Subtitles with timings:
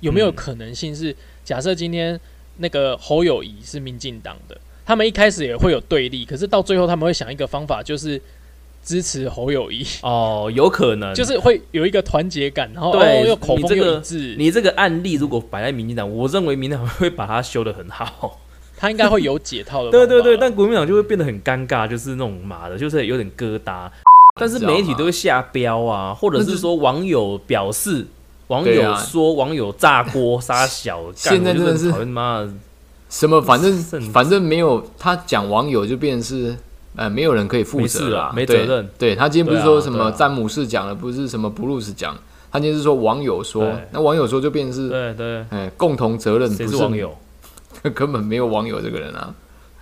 [0.00, 2.18] 有没有可能性是，假设今天
[2.58, 8.20] 那个侯友谊是民进党的，他们一开始也会有对立，可是到最后他们会想一个方法，就是
[8.82, 18.40] 支持侯友谊，哦，有可能就是会有一个团结感，然后对哦又口风你这个又一致，你这个案例如果摆在民进党，我认为民进党会把它修得很好。
[18.80, 19.90] 他应该会有解套的。
[19.92, 23.90] 对对对，但国民党就会变得很尴尬，就是那种妈的，就是有点疙瘩。
[24.38, 28.06] 但是媒体都会下标啊，或者是说网友表示，
[28.48, 33.40] 网友说网友炸锅杀小，干现在真的是什么？
[33.42, 33.72] 反正
[34.12, 36.56] 反正没有他讲网友就变成是
[36.96, 42.16] 呃没有人可以负责没责任对他今天不是说什么詹姆士讲的，不是什么布鲁斯讲，
[42.50, 47.16] 他今天是说网友说，那网友说就变成是对对，哎共同责任，谁不是网友？
[47.94, 49.34] 根本没有网友这个人啊。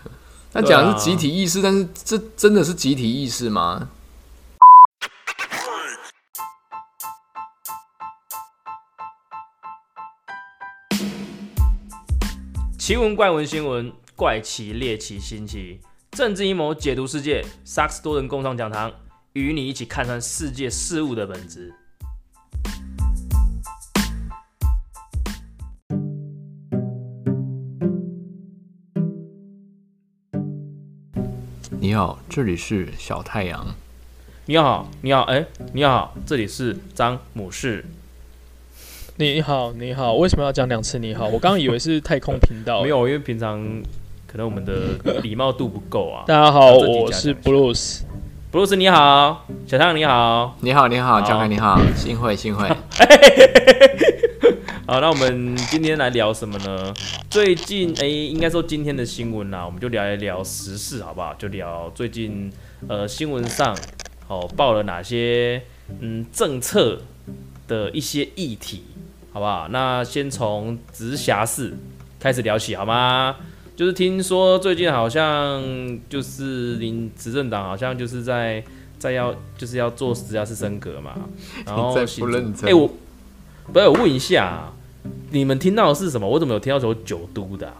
[0.52, 3.88] 他对啊讲的是集体意识，但是这真的是集体意识吗？
[12.86, 15.80] 奇闻怪闻新闻，怪奇猎奇新奇，
[16.12, 18.93] 政治阴谋解读世界，萨克斯多人共创讲堂，
[19.32, 21.74] 与你一起看穿世界事物的本质。
[31.80, 33.74] 你好，这里是小太阳。
[34.45, 37.84] 你好，你好，哎、你好，这里是张姆士。
[39.18, 41.26] 你好，你好，为什么要讲两次你好？
[41.26, 42.80] 我刚刚以为是太空频道。
[42.84, 43.59] 没，有，因为平常
[44.26, 46.22] 可能我们的礼貌度不够啊。
[46.26, 48.00] 大家好，我是加强一下 Bruce。
[48.50, 52.68] 布鲁斯你好，小汤你好，你好，你好，好江凯你好，幸会幸会。
[54.87, 56.92] 好，那我们今天来聊什么呢？
[57.30, 61.32] 最近哎、应该说今天的新闻啦，我们就聊一聊时事好不好？
[61.38, 62.52] 就聊最近
[62.87, 63.74] 呃新闻上
[64.28, 65.62] 哦报了哪些
[66.00, 67.00] 嗯政策
[67.66, 68.84] 的一些议题，
[69.37, 69.69] 好不好？
[69.69, 71.70] 那先从直辖市
[72.19, 73.37] 开始聊起好吗？
[73.76, 75.62] 就是听说最近好像
[76.09, 78.65] 就是您执政党好像就是在
[78.99, 81.12] 在要就是要做直辖市升格嘛，
[81.66, 82.91] 然后不认真哎、我
[83.71, 84.72] 不是我问一下、啊，
[85.33, 86.27] 你们听到的是什么？
[86.27, 87.75] 我怎么有听到有九都的啊、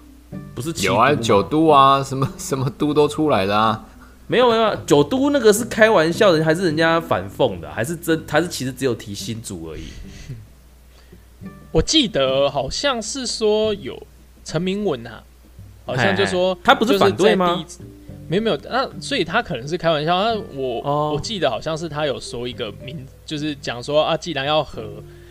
[0.55, 3.83] 不是七有啊，九都啊，什么什么都都出来的啊。
[4.27, 7.73] 没有没有九都那个是开玩笑的，还是人家反讽的？
[7.73, 9.85] 还是真还是其实只有提新竹而已？
[11.77, 14.03] 我记得好像是说有
[14.43, 15.23] 陈明文啊，
[15.85, 17.87] 好像就说他不是反对吗在第一？
[18.29, 20.25] 没有没有，那所以他可能是开玩笑。
[20.25, 24.83] 那我、哦我记得好像是他有说一个名，就是讲说啊，既然要合，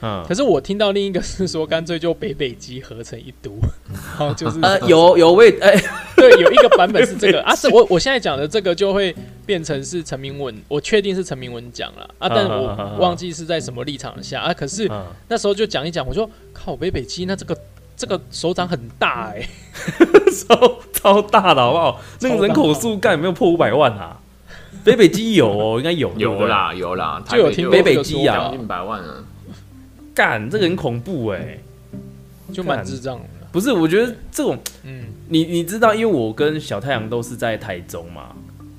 [0.01, 3.51] 嗯可，是我听到另一个是说，干脆就北北基合成一都，
[3.89, 5.75] 然后就是呃，有有位哎、
[6.15, 9.13] 对，有一个版本是这个 啊，是我我现在讲的这个就会
[9.45, 14.53] 变成是陈明文，我确定是陈明文讲了啊，但我忘记是在什么立场下啊。
[14.53, 17.57] 可是嗯，那时候就讲一讲，我说靠北北基，那这个
[17.95, 19.47] 这个手掌很大哎、
[20.47, 22.01] 超超大的好不好？
[22.21, 24.19] 那个人口数干有没有破五百万啊？
[24.83, 29.23] 北北基有哦，应该有有啦有啦，就有听北北基啊将近百万啊。
[30.13, 31.59] 干这个很恐怖哎、
[32.53, 33.25] 就蛮智障的。
[33.51, 38.35] 不是，我觉得这种嗯，你你知道，因为我跟小太阳都是在台中嘛，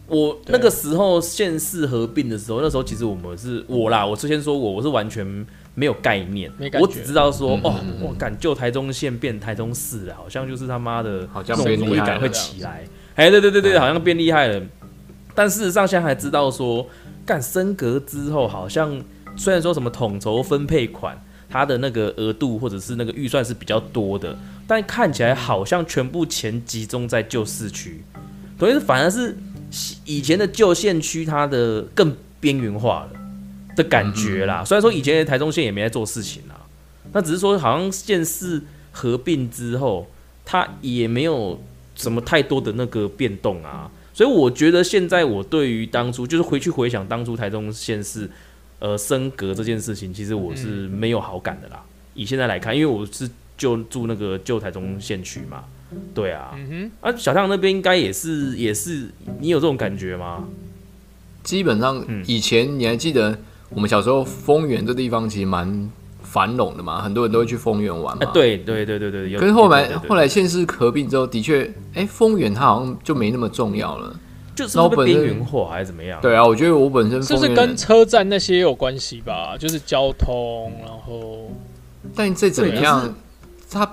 [0.09, 5.27] 我那个时候县市合并的时候，那时候其实我们是我啦，我之前说我，我是完全
[5.75, 6.51] 没有概念，
[6.81, 12.85] 我只知道说，嗯哦我感旧台中县变台中市了，好像就是他妈的，好像荣誉感会起来，
[13.17, 13.81] 哎，对对对对，嗯。
[13.81, 14.63] 好像变厉害了。
[15.35, 16.87] 但事实上，现在还知道说，
[17.27, 19.03] 干升格之后，好像
[19.37, 28.03] 虽然说什么统筹分配款，它的那个额度或者是那个预算是比较多的，但看起来好像全部钱集中在旧市区，
[28.57, 29.37] 等于是反而是
[30.05, 33.11] 以前的旧县区它的更边缘化了
[33.77, 34.65] 的感觉啦。
[34.65, 36.61] 虽然说以前的台中县也没在做事情啦，
[37.13, 40.07] 那只是说好像县市合并之后，
[40.45, 41.63] 它也没有
[41.95, 43.91] 什么太多的那个变动啊。
[44.15, 48.31] 所以我觉得现在我对于当初就是回去回想当初台中县市
[48.79, 51.83] 呃升格这件事情，其实我是没有好感的啦。
[52.15, 53.29] 以现在来看，因为我是
[53.59, 55.65] 就住那个旧台中县区嘛，
[56.15, 59.09] 对啊，嗯哼啊小太阳那边应该也是也是
[59.41, 60.45] 你有这种感觉吗？
[61.43, 63.39] 基本上嗯以前你还记得
[63.71, 65.91] 我们小时候丰原这地方其实蛮
[66.23, 68.27] 繁荣的嘛，很多人都会去丰原玩嘛。
[68.27, 68.31] 哎、。
[68.33, 74.15] 对对对对对，有可是后来后来县市合并之后，的确，哎，丰原它好像就没那么重要了。
[74.57, 76.19] 就是会被那我本身边缘化还是怎么样？
[76.21, 79.57] 对啊，我觉得我本身就，是跟车站那些有关系吧？
[79.59, 81.53] 就是交通，然后
[82.15, 83.15] 但再怎么样，
[83.71, 83.89] 它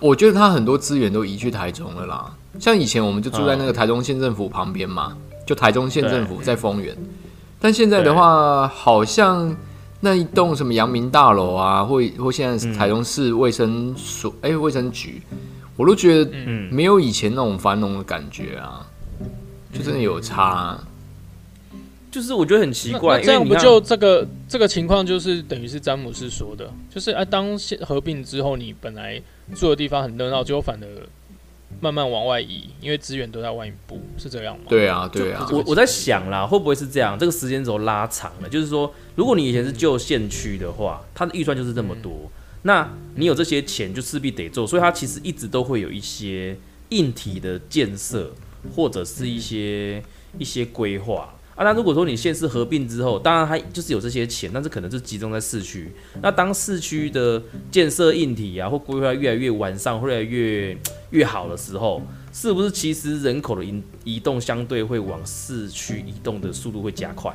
[0.00, 2.34] 我觉得他很多资源都移去台中了啦。
[2.58, 5.16] 像以前我们就住在那个台中县政府旁边嘛，
[5.46, 6.96] 就台中县政府在丰原。
[7.60, 9.54] 但现在的话，好像
[10.00, 15.22] 那一栋什么阳明大楼啊，或或现在是台中市卫生所，哎、卫生局，
[15.76, 18.86] 我都觉得嗯，没有以前那种繁荣的感觉啊，
[19.72, 20.84] 就真的有差、啊。
[22.10, 29.20] 就是我觉得很奇怪，那这样不就这个这个情况就是等于是詹姆斯说的，就是啊，当现合并之后，你本来
[29.54, 30.86] 住的地方很热闹，结果反而
[31.80, 34.64] 慢慢往外移，因为资源都在外部，是这样吗？
[34.68, 37.18] 对啊，对啊，我我在想啦，会不会是这样？
[37.18, 42.30] 这个时间轴拉长了，就是说，如果你以前是旧县区的话，它的预算就是这么多，
[42.62, 46.56] 那你有这些钱就势必得做，所以它其实一直都会有一些
[46.90, 48.32] 硬体的建设，
[48.74, 50.02] 或者是一些
[50.38, 51.34] 一些规划。
[51.56, 55.90] 啊，那如果说你县市合并之后，当然它就是有这些钱，但是可能是集中在市区。
[56.20, 60.76] 那当市区的建设硬体啊或规划越来越完善，越来越
[61.10, 67.34] 越好的时候，是不是其实人口的移移动相对会往市区移动的速度会加快？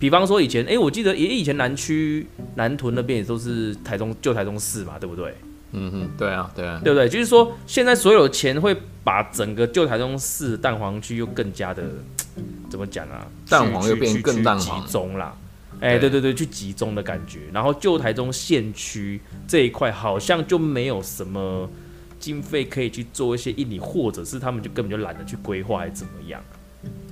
[0.00, 2.26] 比方说以前，诶，我记得也以前南区
[2.56, 5.32] 南屯那边也都是台中旧台中市嘛，对不对？
[5.72, 7.08] 嗯哼，对啊，对啊，对不对？
[7.08, 11.82] 就是说，现在所有钱会把整个旧台中市蛋黄区又更加的
[12.70, 13.26] 怎么讲啊？
[13.48, 15.36] 蛋黄又变更蛋黄中啦。
[15.80, 17.40] 哎，对对对对，去集中的感觉。
[17.52, 21.68] 然后旧台中县区这一块好像就没有什么
[22.20, 26.40] 经费可以去做一些印尼，或者是他们就根本就懒得去规划，还是怎么样？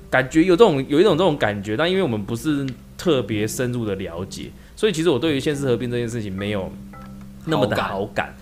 [0.09, 2.65] 感觉有这种有一种这种感觉，但因为我们不是
[2.97, 6.71] 特别深入的了解，所以其实我对于县市合并这件事情没有
[7.45, 8.35] 那么的好感好感。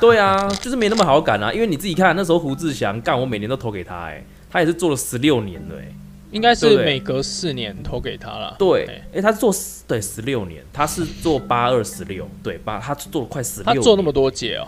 [0.00, 5.94] 对啊，就是没那么好感啊，因为你自己看那时候胡志祥干，我每年都投给他、哎，他也是做了十六年了、哎，
[6.30, 8.56] 应该是每隔四年投给他了。
[8.58, 14.66] 对，哎哎、他是做十对十六年，他是做八二十六，对八，他做了快十六，他做那么多届哦，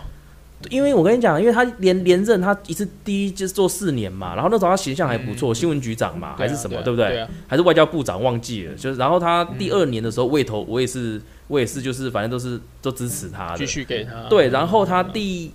[0.69, 7.09] 因为我跟你讲，因为他连连任，他一次第一就是做四年嘛，然后那时候他形象还不错，新闻局长嘛，还是什么，对不对？
[7.09, 13.57] 对啊，还是外交部长忘记了，就是然后他第二年的时候，我也投，我也是，我也是，就是反正都是都支持他的。
[13.57, 14.29] 继，续给他。
[14.29, 15.51] 对，然后他第。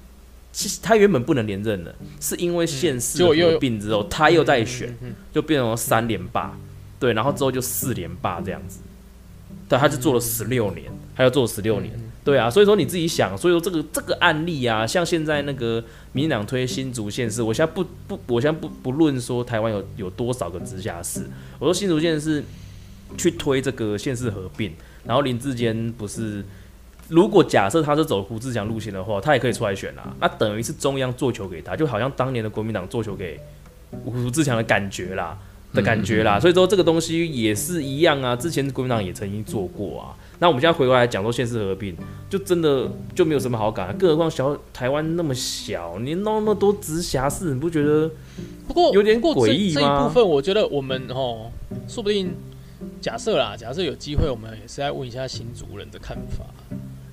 [0.52, 4.92] 其实他原本不能连任的，是因为县市结果又合并之后，他又在选，
[5.32, 6.58] 就变成三连霸，
[6.98, 8.80] 对，然后之后就四连霸这样子，
[9.68, 15.82] 对，他就做了十六年，他要做十六年，对啊，所以说你自己想，所以说这个这个案例啊，像现在那个
[16.12, 21.28] 民进党推新竹县市，我现在不不，我现在不不论说台湾有有多少个直辖市，
[21.58, 22.44] 我说新竹县是
[23.16, 24.72] 去推这个县市合并，
[25.04, 26.44] 然后林志坚不是。
[27.08, 30.14] 如果假设他是走胡志强路线的话，他也可以出来选啊。
[30.20, 33.36] 那等于是中央做球给他，就好像当年的国民党做球给
[34.04, 35.36] 胡志强的感觉啦。
[35.72, 38.34] 的感觉啦，所以说这个东西也是一样啊。
[38.34, 40.16] 之前国民党也曾经做过啊。
[40.38, 41.94] 那我们现在回过来讲说县市合并，
[42.30, 43.94] 就真的就没有什么好感、啊。
[43.98, 48.10] 更何况小台湾那么小，你弄那么多直辖市，你不觉得？
[48.66, 51.50] 不过有点过诡异吗这一部分，我觉得我们哦，
[51.86, 52.34] 说不定
[53.00, 56.46] 假设啦，假设有机会，我们也是来问一下新族人的看法，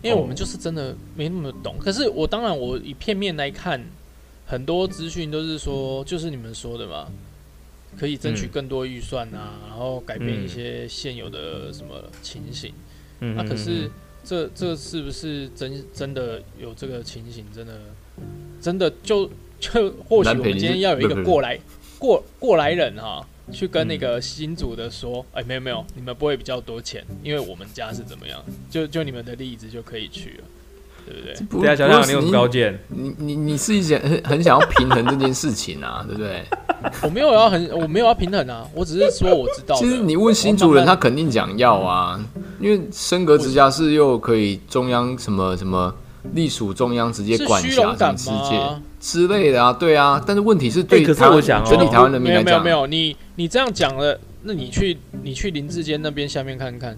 [0.02, 1.76] 因为我们就是真的没那么懂。
[1.80, 3.84] 可是我当然我以片面来看，
[4.46, 7.08] 很多资讯都是说，就是你们说的嘛，
[8.00, 12.72] 可以争取嗯更多预算啊，然后改变嗯一些现有的什么情形。
[13.20, 13.92] 嗯，那可嗯是
[14.24, 17.46] 这这是不是真真的有这个情形？
[17.54, 17.80] 真的
[18.62, 19.30] 真的就
[19.60, 21.60] 就或许我们今天要有一个过来
[21.98, 30.44] 过过来人哈、去跟那个新组的说，哎、没有没有，你们不会比较多钱，因为我们家是怎么样，就就你们的例子就可以去了，
[31.08, 31.36] 对不对？
[31.50, 32.78] 不大家想想，你有什么高见？
[32.90, 36.44] 你你你是想很很想要平衡这件事情啊，对不对？
[37.02, 39.76] 我没有要很，我没有要平衡啊，我只是说我知道。
[39.76, 42.20] 其实你问新主人，他肯定讲要啊，
[42.60, 45.94] 因为升格直辖市又可以中央什么什么
[46.34, 48.82] 隶属中央直接管辖虚荣感什么世界？
[49.00, 50.22] 之类的啊，对啊。
[50.26, 56.98] 但是问题是对台湾整体台湾人民没有来讲，没有没有，你你这样讲了，那你去你去林志坚那边下面看看，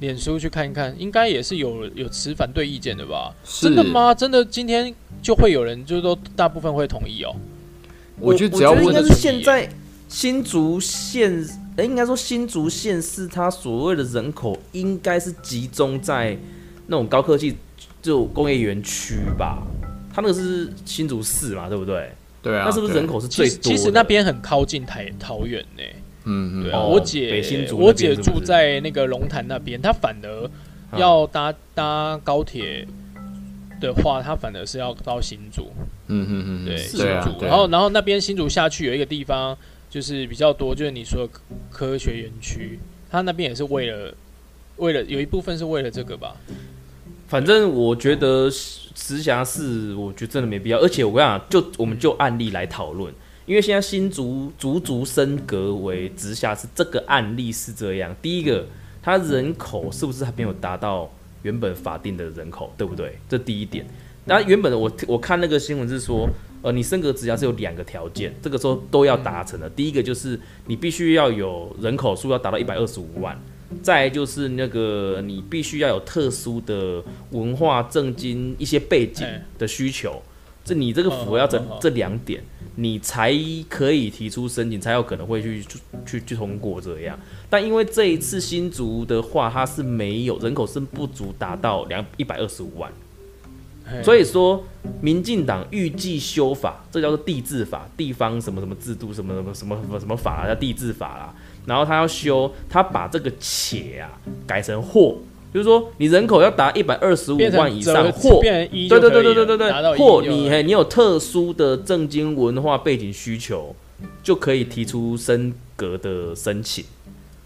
[0.00, 3.34] 脸书去看一看，应该也是有有持反对意见的吧？
[3.44, 3.84] 真的？
[3.84, 4.14] 吗？
[4.14, 7.34] 真的今天就会有人就是都大部分会同意哦。
[8.18, 9.68] 我觉得只要问的应该是现在
[10.08, 11.44] 新竹县，
[11.76, 16.36] 哎、应该说新竹县是它所谓的人口应该是集中在
[16.86, 17.56] 那种高科技
[18.02, 19.62] 就工业园区吧。
[20.12, 22.12] 它那个是新竹市嘛，对不对？
[22.42, 23.62] 对啊，那是不是人口是其最多的？
[23.62, 25.82] 实其实那边很靠近台桃园呢。
[26.24, 26.62] 嗯嗯。
[26.64, 28.40] 对啊，哦我北新姐我姐竹那边是不是？
[28.40, 30.44] 住在那个龙潭那边，她反而
[30.90, 32.86] 啊要搭搭高铁
[33.80, 35.72] 的话，她反而是要到新竹。
[36.08, 36.78] 嗯嗯嗯，对，嗯。
[36.78, 37.50] 新对啊竹，，对啊。
[37.50, 39.56] 然后然后那边新竹下去有一个地方
[39.88, 41.40] 就是比较多，就是你说的科
[41.70, 42.78] 科学园区，
[43.10, 44.14] 它那边也是为了
[44.76, 46.36] 为了有一部分是为了这个吧，
[47.28, 48.50] 反正我觉得
[48.94, 50.78] 直辖市，我觉得真的没必要。
[50.78, 53.12] 而且我跟你讲，就我们就案例来讨论，
[53.46, 58.66] 因为现在新竹足足升格为直辖市，这个案例是这样：第一个，
[59.02, 63.18] 它人口是不是还没有达到原本法定的人口，对不对？
[63.28, 63.86] 这第一点。
[64.24, 66.26] 那原本的我我看那个新闻是说，
[66.62, 69.68] 呃，你升格直辖市有两个条件，这个时候都要达成的。
[69.68, 73.38] 第一个就是你必须要有人口数要达到一百二十五万，
[73.82, 79.26] 再就是那个你必须要有特殊的文化、政经一些背景
[79.58, 80.22] 的需求。
[80.64, 82.42] 这你这个符合要这这两点，
[82.76, 83.32] 你才
[83.68, 85.62] 可以提出申请，才有可能会去
[86.06, 87.18] 去去通过这样。
[87.50, 92.90] 但因为这一次新竹的话，它是没有人口是不足达到两一百二十五万。
[94.02, 94.64] 所以说，
[95.02, 101.34] 民进党预计修法，这叫做地治法，地方什么什么制度，什么什么什么什么什么法叫地治法啦。
[101.66, 105.18] 然后他要修，他把这个且啊改成或，
[105.54, 113.74] 就是说你人口要达一百二十五万以上，或对对对对对对对，或你你有特殊的政经文化背景需求，
[114.22, 116.84] 就可以提出升格的申请。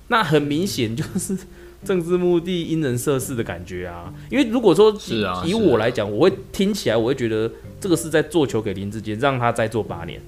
[0.08, 1.36] 那很明显就是。
[1.84, 7.48] 政治目的因人设事的感觉啊，因为如果说是啊，以我来讲，我会听起来，我会觉得
[7.80, 10.20] 这个是在做球给林志坚，让他再做八年，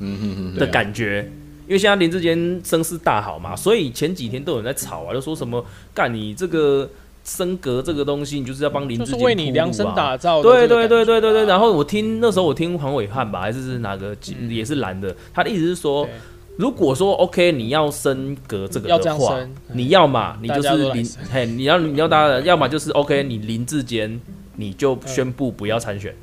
[0.00, 1.30] 嗯哼哼的感觉。
[1.68, 6.90] 因为现在林志坚声势大好嘛，所以前几天都有人在吵啊，就说什么干你这个
[7.36, 10.42] 升格这个东西，你就是要帮林志坚为你量身打造。
[10.42, 11.46] 对对对对对对。
[11.46, 14.16] 然后我听那时候我听黄伟汉吧，还是是哪个
[14.48, 16.08] 也是蓝的，他的意思是说。
[16.56, 19.38] 如果说 OK，你要升格这个的话，
[19.72, 24.20] 你要嘛，你就是林嘿，你要你要大家，要么就是 OK，你林志坚
[24.56, 26.14] 你就宣布不要参选，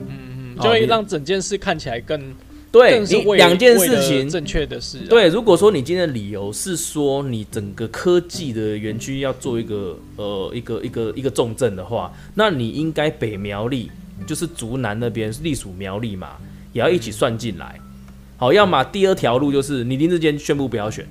[0.00, 2.20] 嗯嗯，就会让整件事看起来更
[2.72, 4.98] 对，你两件事情正确的事。
[5.08, 13.90] 对，如果说你今天的理由是说你整个科技的园区要做一个呃一个一个一个重镇的话，那你应该北苗栗
[14.26, 16.32] 就是竹南那边隶属苗栗嘛，
[16.72, 17.80] 也要一起算进来。
[18.36, 21.06] 好，要么第二条路就是你林志坚宣布不要选，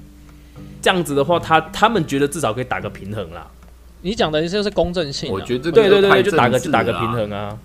[0.82, 3.48] 这样子的话，他他们觉得至少可以打个平衡啦。
[4.04, 7.58] 你讲的就是公正性，我觉得对对对，就打个就打个平衡啊。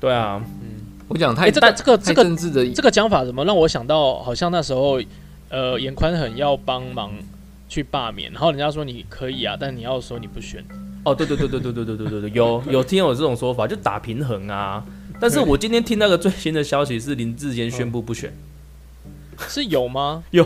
[0.00, 0.65] 对啊，嗯，
[1.08, 5.00] 我讲太这个这个这个政治的这个讲法，怎么让我想到好像那时候
[5.48, 7.12] 呃严宽很要帮忙
[7.68, 10.64] 去罢免，然后人家说你可以啊，但你要说你不选。
[11.04, 14.84] 哦，对对对对对对对对对对，有有听有这种说法，就打平衡啊。
[15.20, 18.34] 但是我今天听那个最新的消息是林志坚宣布不选。
[19.48, 20.24] 是有吗？
[20.32, 20.44] 有，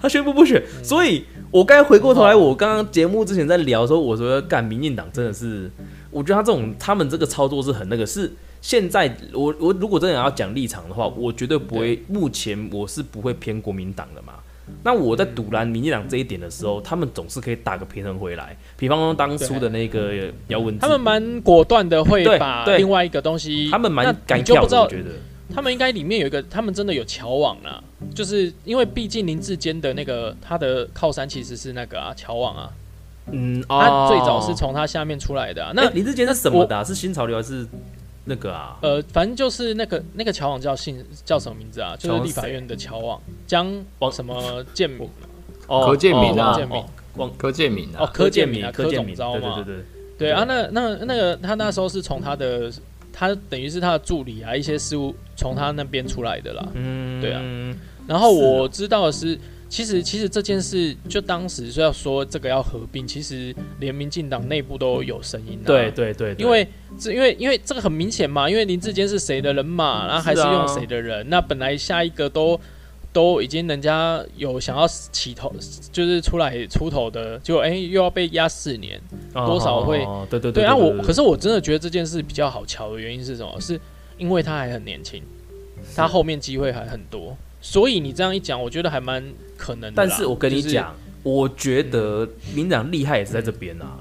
[0.00, 5.70] 他宣布不选，所以我刚才回过头来，我刚刚节目之前在聊的时候，我说干民进党真的是，
[6.10, 8.30] 我觉得他这种他们这个操作是很那个，是
[8.64, 14.32] 现在我我如果真的要讲立场的话，我绝对不会，目前我是不会偏国民党的嘛。
[14.82, 18.56] 那我在堵拦民进党这一点的时候，他们总是可以打个平衡回来。
[18.78, 25.10] 比方说当初的那个姚文，他们蛮果断的，会把另外一个东西，他们蛮敢跳的，我觉得。
[25.54, 32.70] 他们应该里面有一个，他们真的有桥网啊，就是因为毕竟林志坚的那个他的靠山其实是那个啊桥网啊，
[33.30, 35.70] 嗯，他最早是从他下面出来的。
[35.76, 36.82] 那林志坚是什么的？
[36.82, 37.66] 是新潮流还是
[38.24, 38.78] 那个啊？
[38.82, 41.96] 呃，反正就是那个那个桥网叫姓叫什么名字啊？
[41.98, 43.72] 就是立法院的桥网江
[44.12, 45.08] 什么建民
[45.66, 46.58] 哦，柯建民啊，
[47.16, 49.84] 王，柯建民哦，柯建民啊，柯总招嘛，对对对
[50.18, 52.70] 对啊，那那那个他那时候是从他的。
[53.16, 56.68] 他等于是他的助理啊，一些事务从他那边出来的啦。
[56.74, 57.40] 嗯，对啊。
[58.08, 59.38] 然后我知道的是，
[59.74, 65.66] 其实其实这件事就当时是要说这个要合并，其实连民进党内部都有声音的。
[65.66, 66.64] 对对对，因为
[66.96, 72.60] 这因为因为这个很明显嘛，因为林志坚是谁的人嘛，然后还是用谁的人，那本来下一个都。
[73.12, 75.54] 都已经人家有想要起头，
[75.92, 79.00] 就是出来出头的，就哎又要被压四年，
[79.32, 80.64] 多少会对对对。
[80.64, 83.60] 啊，我可是我真的觉得这件事比较好瞧的原因是什么？
[83.60, 83.80] 是
[84.18, 85.22] 因为他还很年轻，
[85.94, 89.24] 他后面机会还很多，所以你这样一讲，我觉得还蛮
[89.64, 89.92] 可能的。
[89.94, 93.98] 但是我跟你讲，我觉得民长厉害也是在这边啊。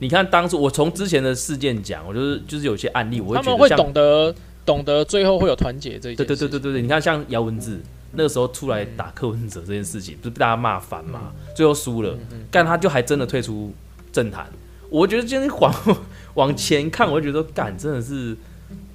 [0.00, 4.34] 你看当初我从之前的事件讲，我就是就是有些案例，我他们会懂得
[4.64, 6.82] 懂得最后会有团结这一对对对对对对。
[6.82, 7.80] 你看像姚文智。
[8.18, 11.32] 那个时候出来打柯文哲这件事情，不是被大家骂烦嘛？
[11.54, 12.16] 最后输了，
[12.50, 13.74] 但他就还真的退出
[14.10, 14.46] 政坛。
[14.88, 15.74] 我觉得今天往
[16.34, 18.34] 往前看，我就觉得干真的是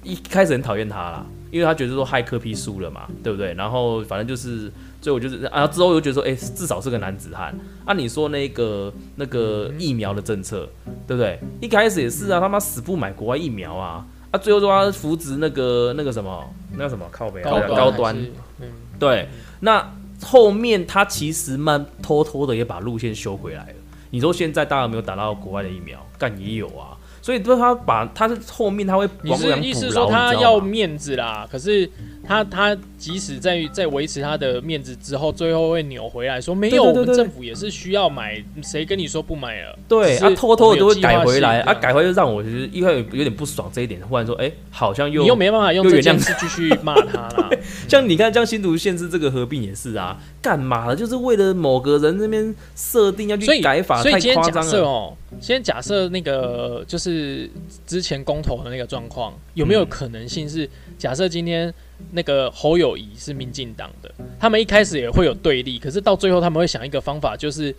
[0.02, 3.54] 一开始很讨厌他啦，因为他觉得说害柯批输了嘛，对不对？
[3.54, 4.72] 然后反正就是
[5.02, 7.52] 最后就是啊，之后又觉得说，哎，至少是个男子汉。
[7.84, 10.66] 按你说那个那个疫苗的政策，
[11.08, 11.38] 对不对？
[11.60, 18.16] 一开始也是啊，他妈死不买国外疫苗啊，啊，最后说他扶植那个那个什么，那什么靠北高端。
[18.60, 18.68] 嗯
[18.98, 19.28] 对，
[19.58, 19.92] 那
[20.24, 23.74] 后面他其实慢偷偷的也把路线修回来了。
[24.10, 25.98] 你说现在大家有没有打到国外的疫苗？
[26.16, 31.48] 干也有啊，所以说他把他是后面他会你是意思说他要面子啦？
[31.50, 31.90] 可是
[32.26, 39.76] 他他即使在在维持他的面子之后，最后会扭回来说没有，我们政府也是需要买，谁跟你说不买了？
[39.88, 47.50] 对，他偷偷的都会改回来，啊，改回来让我就是因为有点不爽这一点，忽然说，哎，好像又你又没办法用这件事继续骂他了。
[47.88, 50.96] 像你看，像新竹县市这个合并也是啊，干嘛的？
[50.96, 55.16] 就是为了某个人那边设定要去改法，太夸张了哦。
[55.40, 57.50] 先假设那个就是
[57.84, 61.74] 之前公投的那个状况，有没有可能性是假设今天？
[62.10, 67.74] 那个侯友谊是民进党的，他们一开始也会有对立，可是到最后他们会想一个方法，就是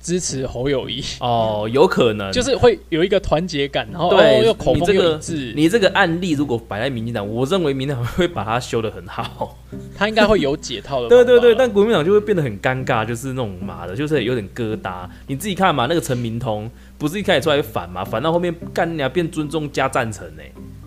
[0.00, 1.02] 支持侯友谊。
[1.20, 5.52] 哦，有可能，就是会有一个团结感，然后对又口风又一致。
[5.56, 9.58] 你这个案例如果摆在民进党，我认为民进党会把它修得很好，
[9.96, 11.08] 他应该会有解套的。
[11.10, 15.08] 对对对，但国民党就会变得很尴尬，就是那种妈的，就是有点疙瘩。
[15.26, 20.42] 你自己看嘛，那个陈明通不是一开始出来反嘛，反到后面干你变尊重加赞成呢。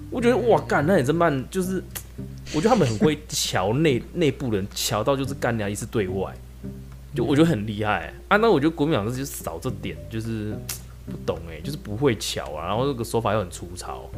[0.09, 1.83] 我觉得哇干，那也真慢，就是。
[2.53, 6.33] 我觉得他们很会瞧内内部人，瞧到就是干掉一次对外，
[7.15, 8.37] 就我觉得很厉害啊。
[8.37, 10.55] 那我觉得国民党就是少这点，就是
[11.05, 12.67] 不懂哎，就是不会瞧啊。
[12.67, 14.09] 然后这个说法又很粗糙，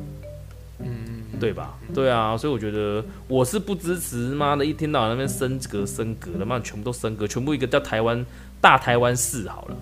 [0.80, 1.78] 嗯，对吧？
[1.94, 4.30] 对啊，所以我觉得我是不支持。
[4.30, 8.26] 妈的，一天到晚那边升格升格的，妈全部都升格，全部一个叫台湾
[8.60, 9.76] 大台湾市好了，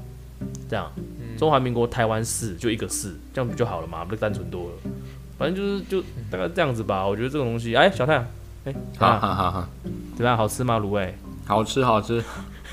[0.69, 0.91] 这样
[1.37, 4.03] 中华民国台湾市就一个市，这样不就好了吗？
[4.03, 4.91] 不就单纯多了？
[5.39, 7.07] 反正就是就大概这样子吧。
[7.07, 8.25] 我觉得这种东西，哎，小太阳。
[8.65, 9.69] 哎，好好好好，
[10.15, 10.37] 怎么样？
[10.37, 10.77] 好吃吗？
[10.79, 11.15] 卤味？
[11.47, 12.21] 好吃好吃。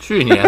[0.01, 0.43] 去年，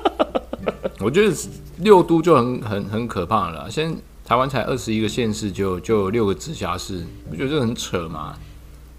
[1.00, 1.34] 我觉得
[1.78, 3.68] 六都就很很很可怕了。
[3.70, 8.34] 现在台湾才二十一个县市，就就有六个直辖市，不觉得这很扯吗？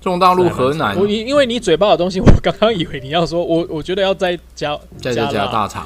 [0.01, 5.85] 中大陆河南，我因因为你嘴巴的东西， 我刚刚以为你要说，我我觉得要再加再加加大肠。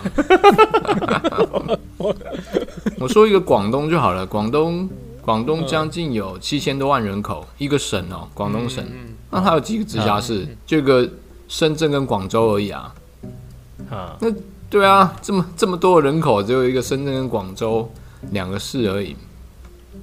[2.97, 4.89] 我说一个广东就好了，广东
[5.25, 8.86] 广东将近有七千多万人口，一个省哦，广东省。
[9.32, 10.48] 那它有几个直辖市？
[10.67, 11.10] 就个
[11.48, 12.94] 深圳跟广州而已啊。
[13.89, 14.32] 啊，那
[14.70, 17.91] 对啊，这么这么多的人口，只有一个深圳跟广州
[18.29, 19.15] 两个市而已。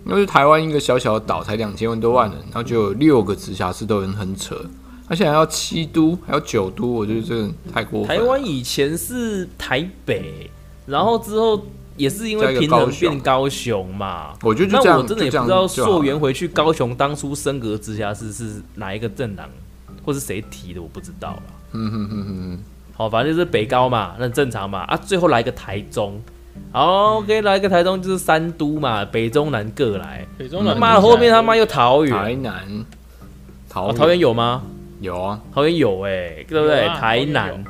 [0.04, 4.60] 因为台湾一个小小的岛才两千万多万人，然后就有六个直辖市，都很很扯。
[5.08, 8.16] 而且还要七都，还有九都，我觉得这个太过分。
[8.16, 10.50] 台湾以前是台北，
[10.86, 11.64] 然后之后
[11.96, 14.34] 也是因为平衡变高雄嘛。
[14.42, 19.48] 我觉得那我真的也不知道溯源回去高雄当初升格直辖市是哪一个政党
[20.04, 21.42] 或是谁提的，我不知道了。
[21.72, 22.58] 嗯哼哼哼。
[22.94, 24.80] 好，反正就是北高嘛，那正常嘛。
[24.80, 26.20] 啊，最后来一个台中。
[26.70, 30.26] 好，OK，来个台中就是三都嘛，北中南各来。
[30.36, 32.84] 北中南，妈的，后面他妈又桃园、台南、
[33.68, 34.62] 桃桃园有吗？
[35.00, 36.86] 有啊，桃园有哎，对不对？
[36.88, 37.64] 台南，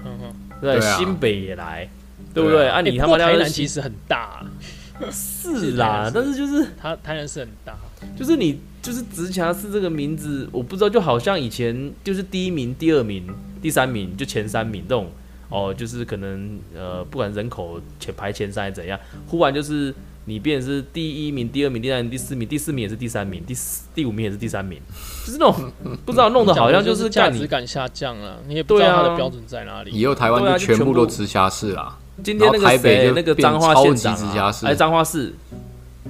[0.60, 1.88] 对，新北也来，
[2.34, 2.68] 对不对？
[2.68, 4.44] 啊，你他妈台南其实很大，
[5.10, 7.76] 是啦，但是就是他台南是很大，
[8.16, 13.26] 就是你就是直辖市这个名字，我不知道，就好像以前就是第一名、第二名、
[13.60, 15.10] 第三名，就前三名这种。
[15.54, 24.80] 哦，就是可能呃，不管人口前排前三怎样，忽然就是你变成是第一名、第二名、第三名、第四名，第四名也是第三名，第四第五名也是第三名，
[25.26, 25.70] 就是那种
[26.06, 29.90] 不知道弄得好像就是价值感下降了，你也不知道它的标准在哪里。
[29.90, 31.98] 以后台湾就全部都直辖市啦。
[32.22, 35.34] 今天那个谁，那个彰化县长啊，哎，彰化市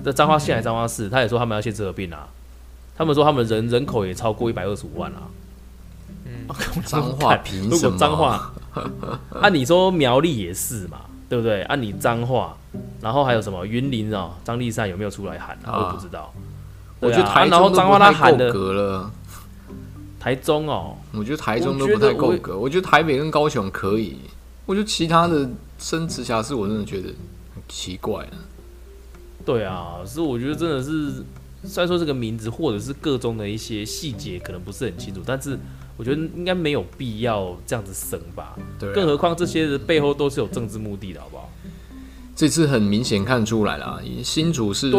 [0.02, 2.28] 的彰化县还彰化市，他也说他们要县市合并啊。
[2.96, 5.22] 他们说他们人人口也超过一百二十五万啊。
[6.24, 6.46] 嗯，
[6.84, 7.96] 彰化凭什么？
[7.96, 8.52] 彰化。
[9.40, 11.62] 按你说苗栗也是嘛，对不对？
[11.62, 12.56] 按你彰化，
[13.00, 15.86] 然后还有什么云林哦，张立善有没有出来喊啊？
[15.86, 16.32] 我不知道。
[17.00, 19.10] 我觉得台中脏话他喊的格了。
[20.20, 22.56] 台中哦，我觉得台中都不太够格。
[22.56, 24.18] 我觉得台北跟高雄可以。
[24.66, 25.48] 我觉得其他的
[25.78, 27.08] 升直辖市，我真的觉得
[27.54, 28.32] 很奇怪啊。
[29.44, 31.24] 对啊，所以我觉得真的是，
[31.64, 35.58] 虽然说这个名字或者是各中的一些细节可能不是很清楚，但是。
[35.98, 41.48] 我觉得应该没有必要这样子升吧，对，更何况这些的背后都是有政治目的的，好不好？
[42.34, 44.90] 这次很明显看出来了，新主是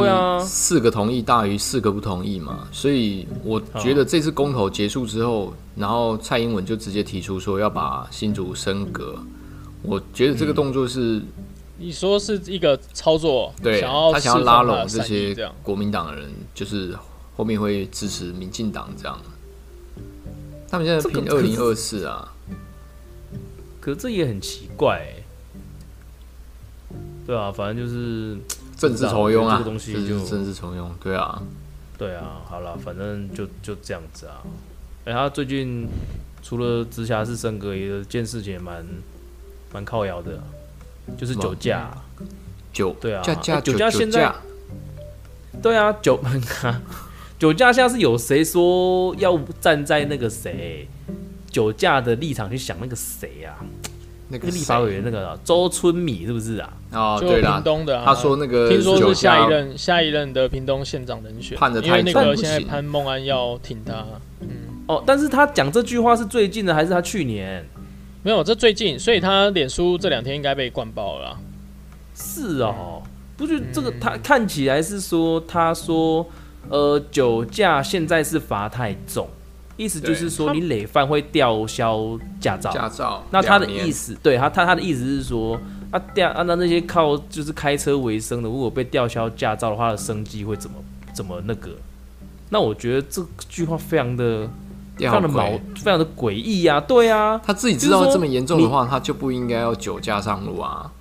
[0.46, 9.18] 四个同意大于四个不同意嘛，所以我觉得这次公投结束之后，然后蔡英文就直接提出说要把新主升格，
[9.84, 11.22] 我觉得这个动作是，
[11.78, 16.98] 你说是一个操作，对，他想要拉拢这些国民党的人，就是
[17.36, 19.20] 后面会支持民进党这样。
[20.70, 22.34] 他们现在拼二零二四啊，
[23.80, 25.06] 可是这也很奇怪，
[27.28, 28.38] 对啊，反正就是
[28.78, 31.44] 政治重用啊，这个东西就政治重用，对啊，
[31.98, 34.42] 对啊，好了，反正就就这样子啊。
[35.06, 35.88] 哎，他最近
[36.42, 38.84] 除了直辖市升格，有件事情也蛮
[39.74, 40.40] 蛮靠摇的，
[41.18, 41.92] 就是酒驾，
[42.72, 44.32] 酒对啊，酒驾现在，
[45.62, 46.20] 对啊，酒。
[47.40, 50.88] 酒驾现在是有谁说要站在那个谁
[51.52, 53.58] 酒驾的立场去想那个谁啊？
[54.30, 56.74] 那个立法委员那个周春米是不是啊？
[56.94, 64.06] 哦，就对啦屏，东的、啊，他说那个听说是下一任下一任的屏东县长人选，判得因为那太重不个现在潘孟安要挺他，
[64.40, 64.48] 嗯，
[64.88, 67.68] 哦，但是他讲这句话是最近的还是他去年？
[68.24, 71.38] 没有，这最近，所以他脸书这两天应该被灌爆了啦。
[72.16, 73.02] 是哦，
[73.36, 76.26] 不就这个嗯他看起来是说他说
[76.70, 79.28] 呃酒驾现在是罚太重，
[79.76, 82.72] 意思就是说你累犯会吊销驾照。
[82.72, 85.60] 驾照，那他的意思，对他他他的意思是说，
[85.92, 90.78] 啊吊啊那那些靠就是开车为生的，如果被吊销驾照的话，他的生计会怎么
[91.14, 91.72] 怎么那个？
[92.50, 94.48] 那我觉得这句话非常的
[94.98, 100.92] 非常的吊矛，非常的诡异啊，对啊，他自己知道这么严重的话，他就不应该要酒驾上路啊。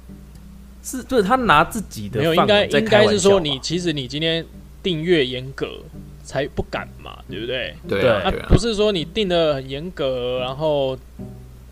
[0.83, 4.45] 是对他拿自己的没有，应该应该是说你其实你今天
[4.83, 5.69] 定越严格
[6.25, 7.75] 才不敢嘛，对不对？
[7.89, 10.99] 对啊，不是说你定的很严格，然后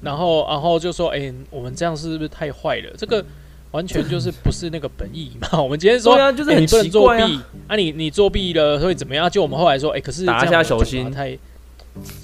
[0.01, 2.91] 然后然后就说，哎、我们这样是不是太坏了？
[2.97, 3.25] 这个
[3.73, 5.59] 完全就是不是那个本意嘛。
[5.61, 7.27] 我们今天说，对啊，就是你不能奇怪啊。
[7.27, 9.29] 作弊，啊你你作弊了会怎么样？
[9.29, 11.37] 就我们后来说，哎、可是打一下手心太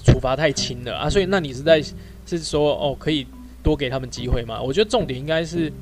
[0.05, 1.83] 处罚太轻了啊，所以那你是在
[2.27, 3.27] 是说哦，可以
[3.63, 4.61] 多给他们机会吗？
[4.61, 5.73] 我觉得重点应该是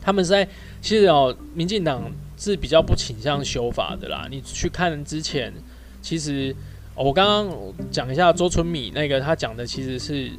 [0.00, 0.46] 他们是在
[0.80, 2.02] 其实哦，民进党
[2.36, 4.26] 是比较不倾向修法的啦。
[4.30, 5.52] 你去看之前，
[6.00, 6.54] 其实、
[6.94, 7.56] 哦我刚刚
[7.90, 10.30] 讲一下周春米那个他讲的其实是。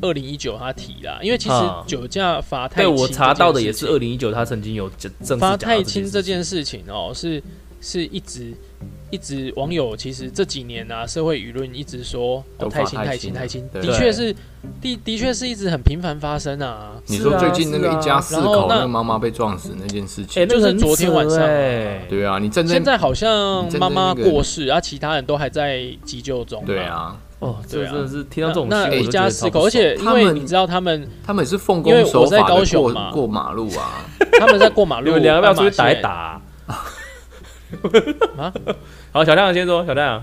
[0.00, 4.88] 二零一九他提啦，因为其实啊酒驾罚太轻对轻，我查到的也是二零一九，他曾经有
[5.24, 7.42] 正罚太轻这件事情哦，是
[7.80, 8.52] 是一直
[9.10, 14.34] 一直网友其实这几年啊，社会舆论一直说太轻太轻太轻的确是
[14.82, 16.92] 的的确是一直很频繁发生啊。
[17.06, 20.46] 你说最近那个一家四口那个妈妈被撞死那件事情。
[20.48, 21.38] 就是昨天晚上
[22.08, 26.62] 对啊，你站在现在好像妈妈那个过世，啊，其他人都还在急救中。
[26.66, 27.92] 对，啊，哦，这对啊。
[27.92, 34.04] 真的是听到这种那那一家四口，而且因为你知道他们他们也是奉因为公守我在高法的过雄过马路啊，
[34.38, 36.40] 他们在过马，路，你们两个要出去打一打
[38.36, 38.44] 啊？
[38.44, 38.52] 啊？
[39.12, 40.22] 好，小亮先说，小亮，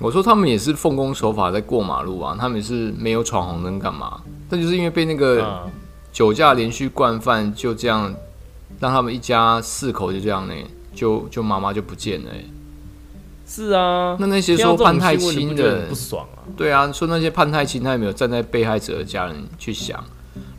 [0.00, 4.20] 我说他们也是奉公守法在过马路啊，他们也是没有闯红灯干嘛？
[4.48, 5.70] 但就是因为被那个嗯，
[6.12, 8.14] 酒驾连续惯犯就这样，
[8.80, 10.54] 让他们一家四口就这样呢，
[10.94, 12.44] 就就妈妈就不见了欸。
[13.46, 16.40] 是啊，那那些说判太轻的不爽啊？
[16.56, 20.02] 对啊，说那些判太轻，他也没有站在被害者的家人去想？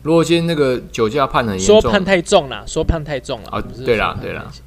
[0.04, 3.50] 如果今天那个酒驾判很严重，说判太重了，说判太重了。
[3.50, 4.64] 啊对啦对啦太轻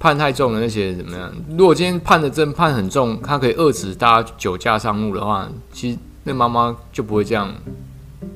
[0.00, 1.30] 判太重的那些怎么样？
[1.58, 7.54] 如果今天判的真判很重，他可以遏制大家酒驾上路的话，其实那妈妈就不会这样，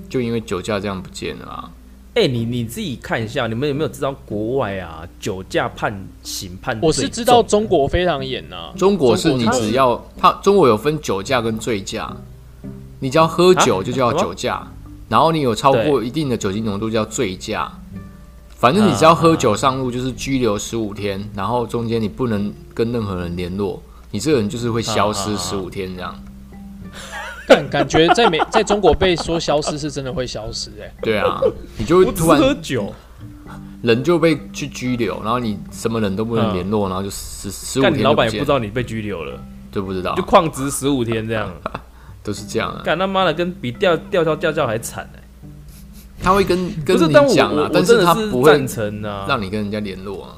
[0.07, 1.71] 就因为酒驾这样不见了啊。
[2.17, 12.15] 哎，你你自己看一下，你们有没有知道国外啊酒驾判刑判我是知道中国非常严呐，中国是你只要他中国有分酒驾跟醉驾，
[13.01, 14.71] 你只要喝酒啊就叫酒驾，
[15.09, 17.73] 然后你有超过一定的酒精浓度叫醉驾。
[18.65, 26.19] 反正你只要喝酒上路就是拘留十五天，然后中间你不能跟任何人联络，你这个人就是会消失十五天这样。
[27.47, 31.39] 感感觉在美在中国被说消失是真的会消失哎、对啊，
[31.77, 32.91] 你就会突然喝酒，
[33.83, 39.39] 人就被去拘留，然后你什么人都不能联络，然后就十十五干你老天就不见板也不知道你被拘留了，
[39.71, 41.53] 就不知道就，旷职十五天这样，
[42.25, 42.81] 都是这样啊。
[42.83, 45.21] 干他妈的跟比吊吊销驾照还惨哎！
[46.25, 50.37] 他会跟跟你讲啊，但是他不会赞成啊，让你跟人家联络啊。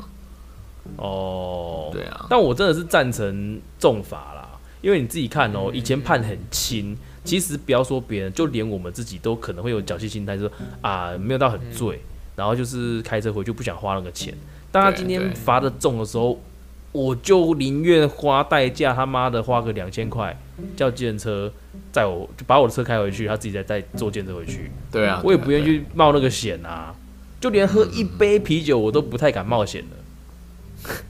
[0.96, 4.49] 哦，对啊，但我真的是赞成重罚啦，
[4.83, 12.01] 因为你自己看哦，以前判很轻，其实不要说别人，就连我们自己都可能会有侥幸心态，说啊没有到很醉，
[12.35, 14.35] 然后就是开车回去不想花那个钱。
[14.72, 16.38] 但他今天罚的重的时候，
[16.92, 20.37] 我就宁愿花代价他妈的花个两千块
[20.77, 21.53] 叫计程车
[21.92, 26.95] 载我，就把我的车开回去，他自己再再坐计程车回去，对啊，我也不愿意去冒那个险啊。
[27.38, 29.97] 就连喝一杯啤酒我都不太敢冒险的。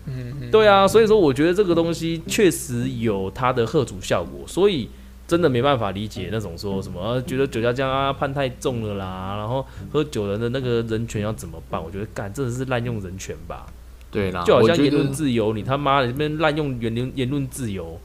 [0.06, 4.88] 嗯嗯，对啊，所以说我觉得这个东西确实有它的贺主效果，所以
[5.28, 11.82] 真的没办法理解那种说什么、啊、觉得酒驾这样啊判太重了啦，然后喝酒人的那个人权要怎么办？
[11.82, 13.66] 我觉得干真的是滥用人权吧，
[14.10, 18.00] 对啦，就好像言论自由，你他妈的这边滥用言论言论自由，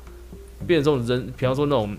[0.66, 1.98] 变成这种人，比方说那种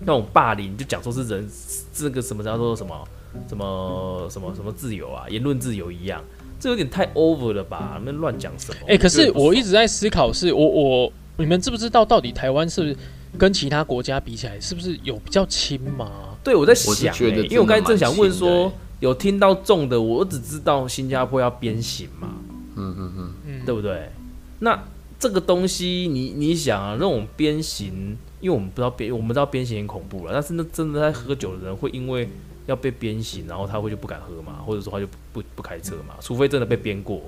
[0.00, 1.48] 那种霸凌，就讲说是人
[1.92, 3.08] 这个什么叫做什么
[3.48, 6.22] 什么什么什么自由啊，言论自由一样，
[6.60, 8.00] 这有点太 over 了吧？
[8.04, 8.78] 那乱讲什么？
[8.88, 12.96] 哎、可是我一直在思考是，我我你们知不知道到底台湾是不是
[13.38, 16.10] 跟其他国家比起来，是不是有比较轻嘛？
[16.42, 22.28] 对，我在想、觉得欸，因为我刚才正想问说，有听到重的，我只知道新加坡要鞭刑嘛，
[22.76, 24.10] 嗯嗯嗯，嗯，对不对？
[24.60, 24.82] 那
[25.18, 32.28] 这个东西你，你想啊，那种鞭刑因为我们不知道鞭，我们知道鞭刑很恐怖了，但是那真的在喝酒的人会因为
[32.66, 37.22] 要被鞭刑，然后他会就不敢喝嘛，或者说他就不不开车嘛，除非真的被鞭过，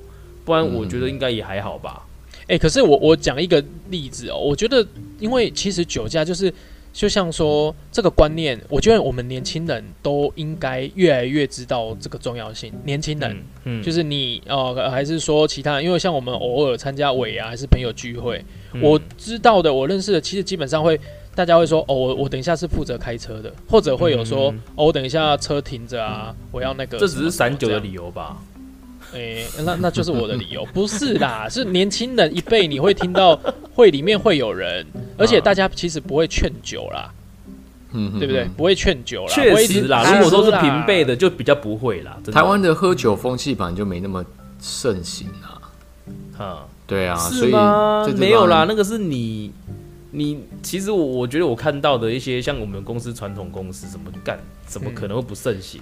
[0.44, 2.06] 不然我觉得应该也还好吧。
[2.46, 4.86] 哎，可是我我讲一个例子哦，我觉得
[5.18, 6.52] 因为其实酒驾就是。
[6.92, 12.72] 就像说这个观念，我觉得我们年轻人都应该越来越知道这个重要性。
[12.84, 15.80] 年轻人，嗯，就是你呃，还是说其他？
[15.80, 18.44] 因为像我们偶尔参加尾啊，还是朋友聚会，
[18.82, 20.98] 我知道的，我认识的，其实基本上会
[21.34, 26.98] 大家会说，哦，我我等一下是负责开车的，或者会有说，哦，我等一下车停着啊，我要那个。
[26.98, 28.36] 这只是散酒的理由吧？
[29.12, 33.38] 诶，那那就是我的理由，不是啦，是年轻人一辈，你会听到
[33.74, 37.10] 会里面会有人，而且大家其实不会劝酒啦，
[37.92, 38.44] 嗯，对不对？
[38.56, 42.18] 不会劝酒啦，确实啦，如果都是平辈的，就比较不会啦。
[42.30, 44.24] 台湾的喝酒风气本来就没那么
[44.60, 45.56] 盛行啊，
[46.36, 48.06] 啊，对啊，是吗？
[48.16, 49.50] 没有啦，那个是你，
[50.10, 55.80] 你其实我我觉得我看到的一些像我们公司传统公司怎么干，怎么可能会不盛行？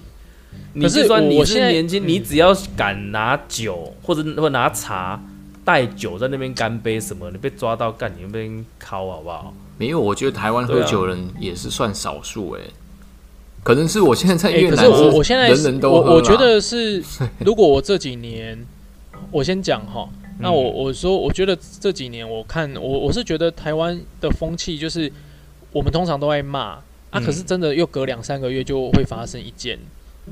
[0.79, 5.19] 可是说你是年轻，你只要敢拿酒或者或拿茶
[5.65, 9.53] 带酒在那边干杯什么，你被抓到干你那边敲好不好？
[9.77, 12.61] 没有，我觉得台湾喝酒人也是算少数哎，
[13.63, 17.03] 可能是我现在在越南，我我现在人人都我我觉得是，
[17.43, 18.57] 如果我这几年
[19.31, 20.07] 我先讲哈，
[20.39, 25.11] 那我我说我觉得这几年我看我我是觉得台湾的风气就是
[25.71, 29.77] 我们通常都爱骂啊，可是真的又隔两三个月就会发生一件。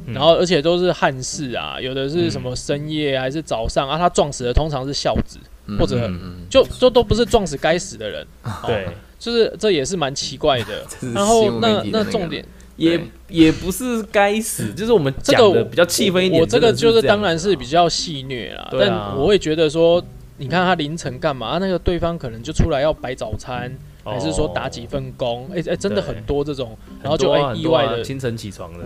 [0.07, 3.97] 然后，而且都是汉室啊，有的是什么深夜还是早上啊？
[3.97, 5.39] 他撞死的通常是孝子，
[5.79, 6.09] 或者
[6.49, 8.25] 就就都不是撞死该死的人。
[8.65, 10.85] 对， 就是这也是蛮奇怪的。
[11.13, 16.41] 然后那那重点也也不是该死，就是我们讲的比较气愤一点。
[16.41, 20.03] 我这个就是当然是比较戏虐啦，但我会觉得说，
[20.37, 21.57] 你看他凌晨干嘛？
[21.57, 23.71] 那个对方可能就出来要摆早餐，
[24.03, 25.49] 还是说打几份工？
[25.55, 28.83] 哎哎，真的很多这种，然后就哎意外的清晨起床的。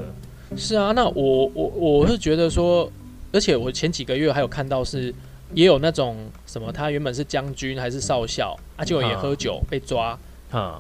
[0.58, 2.92] 是啊，那我我我是觉得说，
[3.32, 5.14] 而且我前几个月还有看到是，
[5.54, 10.18] 也有那种什么，他原本是将军还是少校，啊，就也喝酒被抓，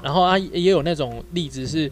[0.03, 1.91] 然后啊也有那种例子是，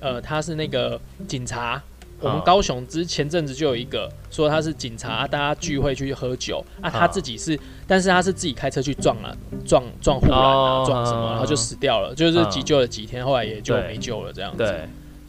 [0.00, 1.80] 呃，他是那个警察，
[2.20, 9.36] 我们高雄之前阵子就有一个说他是警察，大家聚会去喝酒，啊，他自己是，但是他是自己开车去撞了，
[9.66, 14.88] 撞撞护栏啊，撞什么，然后就死掉了，就是急救了几天，后来也就没救了这样子。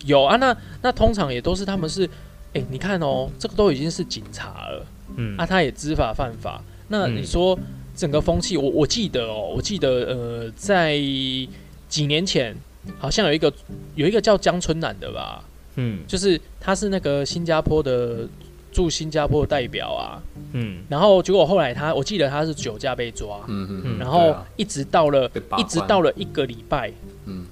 [0.09, 2.09] 有啊，那那通常也都是他们是，
[2.53, 6.61] 哎，你看哦，这个都已经是警察了，嗯，啊，他也知法犯法。
[6.87, 7.57] 那你说
[7.95, 10.97] 整个风气，我我记得哦，我记得呃，在
[11.87, 12.55] 几年前
[12.97, 13.53] 好像有一个
[13.93, 15.43] 有一个叫江春南的吧，
[15.75, 18.27] 嗯，就是他是那个新加坡的
[18.71, 20.21] 驻新加坡代表啊，
[20.53, 26.91] 嗯，然后结果后来他我记得他是酒驾被抓，嗯嗯嗯，然后一直到了一直到了一个礼拜，
[27.25, 27.45] 嗯，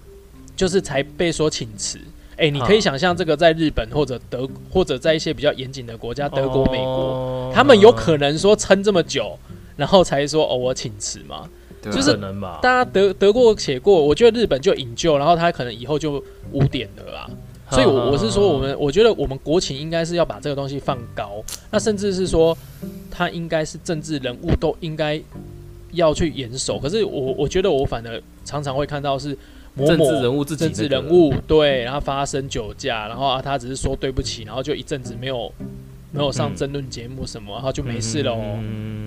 [0.56, 2.00] 就是才被说请辞。
[2.38, 9.36] 哎，你可以想象这个在日本或者德或者在一些比较严谨的国家，德国、美国，他们有可能说撑这么久，
[9.76, 11.50] 然后才说哦我请辞嘛，
[11.82, 12.16] 就是
[12.62, 17.28] 大家得得过且过，我觉得日本就引咎，然后他可能以后就污点了啦。
[17.72, 22.56] 所以，我我是说，我们我觉得我们国情应该是要把这个东西放高，那甚至是说
[23.10, 25.20] 他应该是政治人物都应该
[25.94, 26.78] 要去严守。
[26.78, 29.36] 可是我我觉得我反而常常会看到是。
[29.86, 35.52] 政治人物自己政治人物对，然后发生酒驾，然后啊，他只是说对不起，然后就一阵子没有
[36.12, 38.60] 没有上争论节目什么，然后就没事了哦。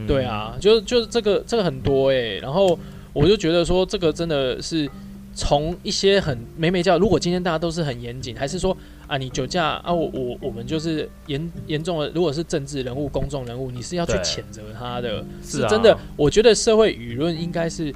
[0.06, 2.78] 对啊，就就是这个这个很多哎，然后
[3.12, 4.88] 我就觉得说这个真的是
[5.35, 15.96] 从一些很美美叫，如果今天大家都是很严谨，还是说啊你酒驾啊我我我们就是严严重的，如果是政治人物、公众人物，你是要去谴责他的，是真的。
[16.16, 17.94] 我觉得社会舆论应该是。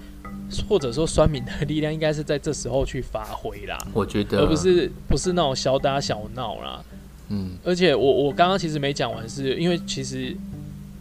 [0.69, 3.79] 或者说，酸民的力量应该是在这时候去发挥啦。
[3.93, 6.85] 我觉得，而不是不是那种小打小闹啦。
[7.29, 10.37] 嗯，而且我我刚刚其实没讲完，是因为其实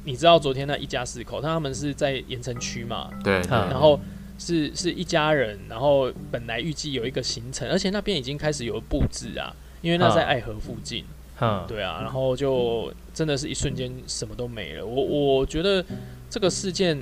[0.06, 3.10] 你知道，昨天那一家四口，他们是在盐城区嘛？
[3.24, 3.42] 对。
[3.50, 4.00] 然后
[4.40, 11.04] 是是一家人，然后本来预计有一个行程，而且那边已经开始有布置啊，因为那在爱河附近。
[11.40, 11.66] 嗯。
[11.68, 14.86] 对啊，然后就真的是一瞬间什么都没了。
[14.86, 15.86] 我我觉得
[16.30, 16.98] 这个事件。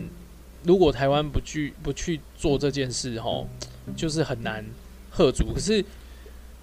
[0.64, 3.48] 如果台湾不去不去做这件事，吼，
[3.96, 4.64] 就是很难
[5.10, 5.46] 喝足。
[5.54, 5.84] 可是，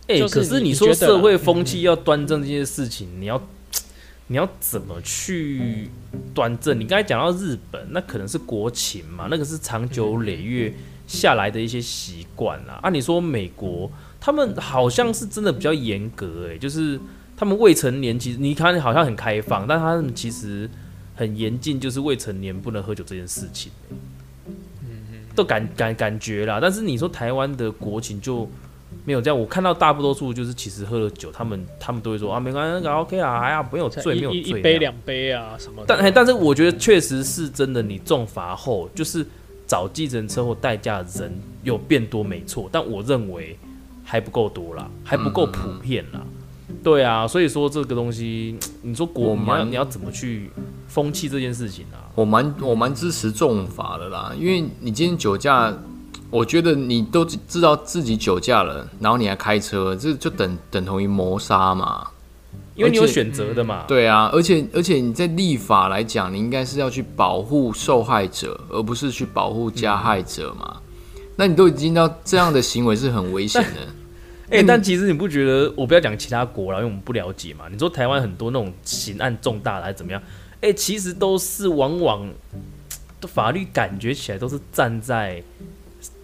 [0.06, 3.42] 哎，可是你说社会风气要端正这件事情，你要
[4.28, 5.90] 你要怎么去
[6.32, 6.78] 端正？
[6.78, 10.72] 你刚才讲到日本，那可能是国情嘛，那个是长久累月
[11.08, 12.78] 下来的一些习惯啊。
[12.82, 17.00] 按你说美国，他们好像是真的比较严格，哎，就是
[17.37, 20.70] 他们未成年，其实你看好像很开放，但他们其实。
[21.18, 23.72] 很严禁，就是未成年不能喝酒这件事情。
[23.90, 23.98] 嗯
[25.35, 26.59] 都感感感觉啦。
[26.61, 28.48] 但是你说台湾的国情就
[29.04, 35.85] 没有这样，我看到大多数就是其实喝了酒，他们他们都会说啊，没关系，那个 OK 啊，哎呀，没有醉，没有醉，一杯两杯啊什么。
[35.87, 39.26] 但但是我觉得确实是真的，你重罚后就是
[39.66, 42.68] 找计程车或代驾人有变多，没错。
[42.72, 43.57] 但我认为
[44.04, 46.20] 还不够多啦，还不够普遍啦。
[46.82, 50.50] 对啊，所以说这个东西， 你说国民要你要怎么去
[50.86, 52.06] 风气这件事情啊？
[52.14, 55.72] 我蛮我蛮支持重罚的啦，因为你今天酒驾，
[56.30, 62.06] 我觉得你都知道自己酒驾了，然后你还开车，这就等等同于谋杀嘛。
[62.74, 63.84] 因为你有选择的嘛。
[63.88, 70.76] 对啊，而且而且你在立法来讲，你应该是要去保护受害者，而不是去保护加害者嘛。
[71.34, 73.80] 那你都已经到这样的行为是很危险的。
[74.50, 75.72] 哎，但其实你不觉得？
[75.76, 77.66] 我不要讲其他国了，因为我们不了解嘛。
[77.70, 80.22] 你说台湾很多那种刑案重大的还是怎么样？
[80.61, 82.28] 哎，其实都是往往
[83.22, 85.42] 法律感觉起来都是站在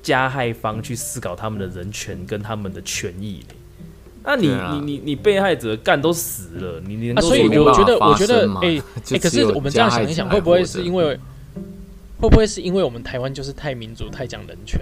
[0.03, 3.45] 加害方去思考他们的人权跟他们的权益
[4.25, 11.19] 那你你你你被害者干都死了，你你所以我觉得我觉得哎哎， 可是我们这样想一想，会不会是因为？
[12.21, 14.81] 会不会是因为我们台湾就是太民主、太讲人权，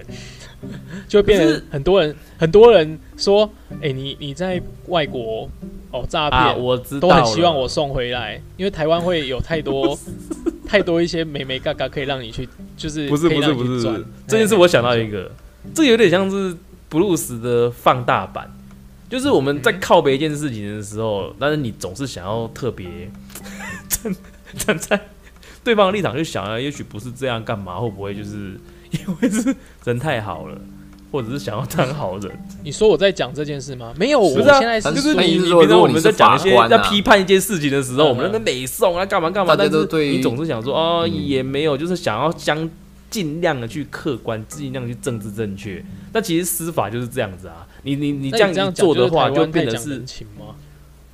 [1.09, 3.49] 就变成很多人很多人说
[3.83, 5.49] ：“哎，你你在外国
[5.91, 9.99] 哦诈骗，我知道，都很希望我送回来，因为台湾会有太多
[10.67, 15.31] 太多一些美美嘎嘎可以让你去，就是不是不是不是这件事，我想到一个，
[15.75, 16.57] 这有点像是
[16.89, 18.51] 布鲁斯的放大版，
[19.11, 22.87] 就是我们在靠北一件事情的时候，但是你总是想要特别
[23.89, 24.15] 站
[24.57, 25.01] 站在。
[25.65, 27.79] 对方的立场去想啊，也许不是这样，干嘛？
[27.79, 28.59] 会不会就是
[28.93, 30.57] 因为是人太好了，
[31.11, 32.31] 或者是想要当好人？
[32.63, 33.93] 你说我在讲这件事吗？
[33.97, 39.57] 没有，我现在是就是你，你平常我们在讲一些在批判一件事情的时候，我们那边美颂啊，干嘛干嘛？
[39.57, 42.69] 但是你总是想说哦，也没有，就是想要将
[43.11, 45.85] 尽量的去客观，尽量去政治正确。
[46.13, 50.03] 那其实司法就是这样子啊，你你你这样做的话，就变得是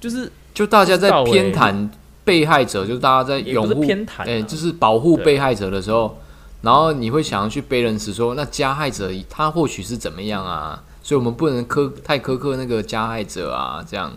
[0.00, 1.88] 就是就大家在偏袒。
[2.24, 3.82] 被害者就是大家在拥护，
[4.18, 6.18] 哎，就是保护被害者的时候，
[6.60, 10.82] 然后你会想要去背人词说，那加害者他或许是怎么样啊？
[11.02, 14.12] 所以我们不能苛太苛刻那个加害者啊，这样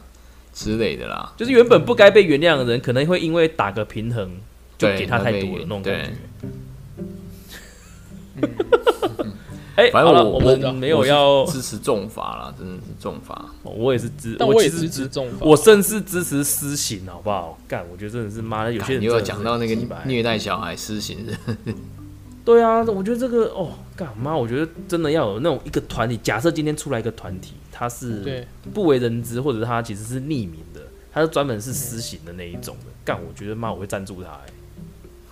[0.53, 1.31] 之类的啦。
[1.37, 4.31] 就是原本不该被原谅的人，可能会因为打个平衡，
[4.77, 6.11] 就给他太多了那种感觉。
[9.75, 13.45] 哎，反正我我们没有要支持重罚啦，真的是重罚。
[13.63, 15.37] 我也是支，但我也是支持重罚。
[15.45, 17.57] 我甚至支持私刑，好不好？
[17.69, 21.73] 干，我觉得真的是妈的，有些人又要讲到那个虐待小孩私刑的。
[22.43, 26.17] 对啊，我觉得这个哦，干嘛，我觉得真的要有那种一个团体。
[26.17, 32.91] 假设今天出来一个团体，他是不为人知，或者他其实是匿名的，他是专门是私刑的那一种的。
[33.05, 34.39] 干，我觉得妈，我会赞助他。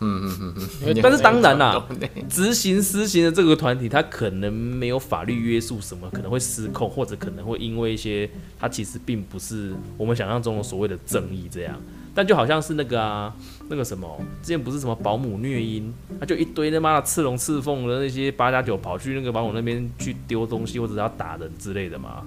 [0.02, 1.86] 嗯嗯嗯嗯，但是当然啦，
[2.30, 11.76] 执行私刑的这个团体，他可能没有法律约束，什么可能会失控，或者可能会因为一些，他其实并不是我们想象中的所谓的正义这样。
[12.14, 13.34] 但就好像是那个啊，
[13.70, 22.26] 那个什么，之前不是什么保姆虐婴，他就一堆他妈的刺龙刺凤的那些八加九跑去那个保姆那边去丢东西，或者要打人之类的嘛。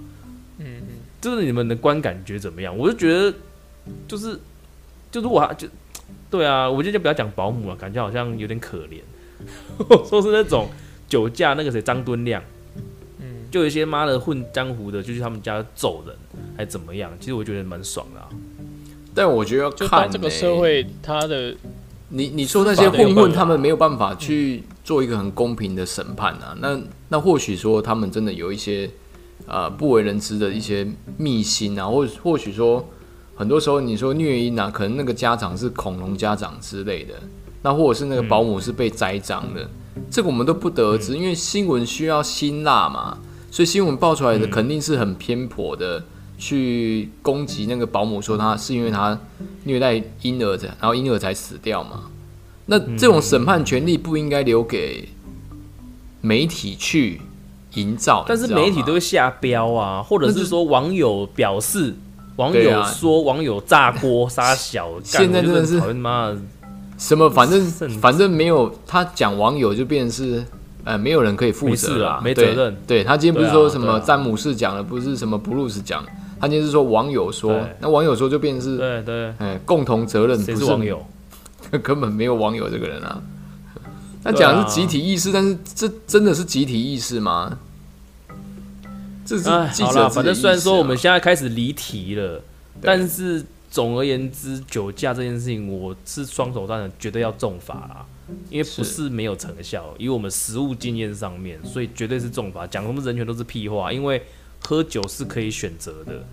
[0.59, 0.87] 嗯嗯，
[1.21, 2.77] 就是你们的观感觉怎么样？
[2.77, 3.33] 我就觉得，
[4.07, 4.39] 就是，
[5.11, 5.67] 就如果他就。
[6.29, 8.99] 对啊，我觉得就不要讲保姆了，感觉好像有点可怜。
[10.09, 10.67] 说是那种
[11.07, 12.41] 酒驾，那个谁张敦亮，
[13.19, 16.15] 嗯，就有一些妈的混江湖的，就去他们家揍人，
[16.57, 17.11] 还怎么样？
[17.19, 18.21] 其实我觉得蛮爽的。
[19.13, 21.55] 但我觉得要看这个社会，他的
[22.09, 26.55] 你你说那些混混，他们没有办法去做一个很公平的审判啊。
[26.59, 28.89] 那那或许说他们真的有一些
[29.45, 32.87] 呃不为人知的一些秘辛啊，或或许说。
[33.35, 37.15] 很多时候你说虐婴啊，可能那个家长是恐龙家长之类的，
[37.63, 39.67] 那或者是那个保姆是被栽赃的，
[40.07, 43.17] 这个我们都不得而知，因为新闻需要辛辣嘛，
[43.49, 46.05] 所以新闻报出来的肯定是很偏颇的，
[46.43, 49.17] 去攻击那个保姆，说他是因为他
[49.63, 52.01] 虐待婴儿的，然后婴儿才死掉嘛。
[52.65, 55.07] 那这种审判权利不应该留给
[56.19, 57.21] 媒体去
[57.75, 61.95] 营造，但是媒体都会下标啊，或者是说网友表示。
[62.35, 66.35] 网友说网友炸锅杀小，现在真的是妈
[66.97, 67.29] 什么？
[67.29, 67.61] 反正
[68.01, 70.43] 反正没有他讲网友就变成是
[70.83, 72.75] 呃没有人可以负责啊，没责任。
[72.87, 76.03] 对他今天不是说什么詹姆斯讲的，不是什么布鲁斯讲，
[76.43, 81.01] 他今天是说网友说，那网友说就变成是对对，哎共同责任不是网友，
[81.81, 83.23] 根本没有网友这个人啊。
[84.21, 87.57] 他讲的是集体意识，但是这真的是集体意识吗？
[89.25, 92.41] 这是好了，反正虽然说我们现在开始离题了，
[92.81, 98.05] 但是总而言之，酒驾这件事情，我是双手赞成，绝对要重罚啦。
[98.49, 102.67] 因为不是没有成效，以我们实务经验上面，所以绝对是重罚。
[102.67, 104.21] 讲什么人权都是屁话，因为
[104.67, 106.23] 喝酒是可以选择的，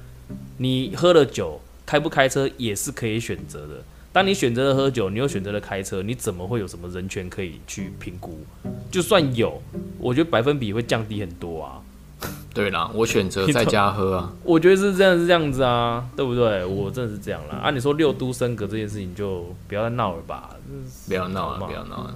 [0.59, 3.83] 你喝了酒开不开车也是可以选择的。
[4.12, 8.41] 当你选择了喝酒，你又选择了开车，你怎么会有什么人权可以去评估？
[8.91, 9.62] 就算有，
[9.99, 11.81] 我觉得百分比会降低很多啊。
[12.53, 14.35] 对啦，我选择在家喝啊。
[14.43, 16.64] 我觉得是这样，是这样子啊，对不对？
[16.64, 17.61] 我真的是这样啦。
[17.62, 20.51] 按你说六都升格这件事情，就不要再闹了吧。
[21.07, 22.14] 不要闹了，不要闹了。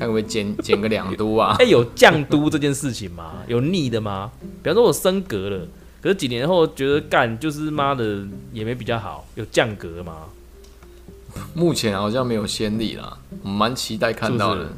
[0.00, 1.54] 看会不会减减个两都啊？
[1.60, 3.34] 哎，有降都这件事情吗？
[3.46, 4.32] 有逆的吗？
[4.62, 5.68] 比方说我升格了，
[6.00, 10.24] 可是几年后觉得干就是妈的也没比较好，有降格吗？
[11.54, 14.68] 目前好像没有先例啦，我蛮期待看到的。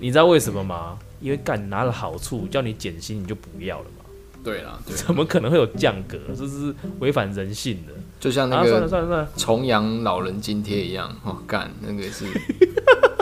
[0.00, 0.98] 你知道为什么吗？
[1.20, 4.04] 因为干拿了好处，叫你减薪你就不要了嘛。
[4.42, 6.18] 对啦，怎么可能会有降格？
[6.36, 7.92] 这是违反人性的。
[8.18, 12.24] 就像那个算了算了算了，重阳老人津贴一样，哦，干那个是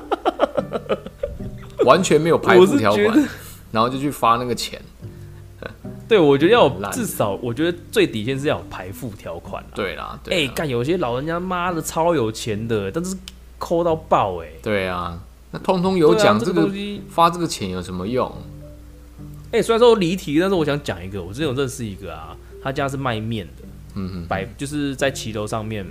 [1.84, 3.28] 完全没有排付条款，
[3.70, 4.80] 然后就去发那个钱。
[6.08, 9.64] 对，我觉得要至少，我觉得最底线是要有排付条款。
[9.74, 13.16] 对啦，哎，干有些老人家妈的超有钱的，但是
[13.58, 14.48] 抠到爆哎。
[14.62, 15.18] 对啊。
[15.52, 16.68] 那通通有奖，这个
[17.08, 18.30] 发这个钱有什么用？
[19.52, 23.62] 哎，虽然说离题，但是我想讲一个，我之前有认识一个啊，他家是卖面的，
[23.94, 25.86] 嗯嗯，摆就是在骑楼上面，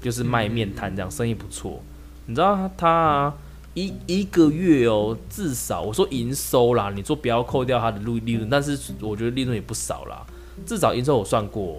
[0.00, 1.82] 就是卖面摊这样，生意不错。
[2.24, 3.32] 你知道他
[3.74, 10.24] 一一个月哦，至少我说营收啦，你说不要扣掉他的利利润，但是我觉得利润也不少啦，
[10.66, 11.76] 至少营收我算过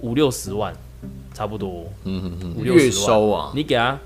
[0.00, 0.74] 五六十万，
[1.34, 3.98] 差不多，嗯嗯嗯，月收啊，你给他。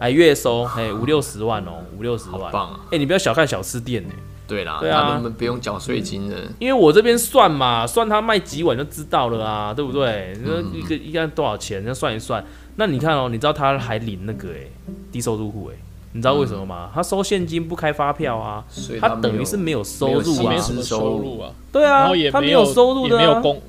[0.00, 2.80] 哎，月收哎五六十万哦，五六十万，棒啊！
[2.90, 4.10] 哎，你不要小看小吃店呢。
[4.46, 6.36] 对啦，对啊，他们不用缴税金的。
[6.58, 10.36] 因为我这边算嘛，算他卖几碗就知道了啊，对不对？
[10.44, 11.82] 那一个一个多少钱？
[11.86, 14.66] 那算一算，那你看哦，你知道他还领那个哎
[15.12, 15.76] 低收入户哎。
[16.16, 16.90] 你知道为什么吗？
[16.94, 18.64] 他收现金不开发票啊，
[19.00, 21.50] 他等于是没有收入啊，没什么收入啊。
[21.72, 23.60] 对啊，他没有收入的，没有工，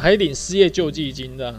[0.00, 1.54] 还领失业救济金的，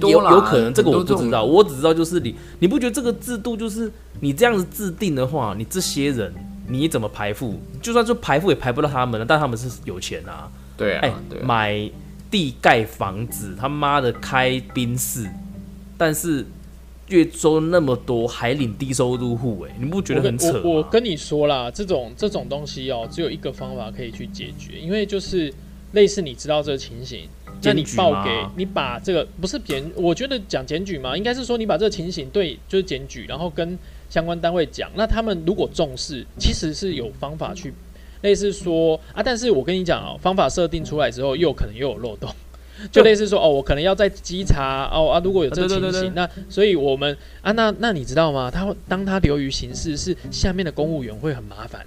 [0.00, 6.34] 有有可能这个我不知道，我只知道就是你，你不觉得这个制度就是你这样子制定的话，你这些人
[6.66, 7.60] 你怎么排付？
[7.82, 10.50] 就算说排付也排不到他们了，但他们是有钱啊。
[10.78, 11.90] 对啊，买
[12.30, 15.28] 地盖房子，他妈的开宾士，
[15.98, 16.46] 但是。
[17.08, 20.62] 月收那么多，还领低收入户，哎，你不觉得很扯？
[20.64, 25.52] 我我跟你说啦，这种这种东西哦，只有一个方法可以去解决，因为就是
[25.92, 27.28] 类似你知道这个情形，
[27.62, 33.78] 那你报给你把这个不是检，我觉得讲检举嘛，应该是说你把这个情形对就是检举，然后跟
[34.08, 37.72] 相关单位讲，那他们如果重视，其实是有方法去
[38.22, 42.30] 类似说啊，但是我跟你讲哦，方法设定出来之后，又可能又有漏洞。
[42.90, 48.50] 就类似说哦，我可能要在稽查哦啊，如果有这情形，那所以我们啊，那那你知道吗？
[48.50, 51.86] 他当他流于形式，是下面的公务员会很麻烦，